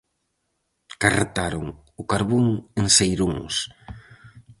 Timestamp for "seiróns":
2.97-3.55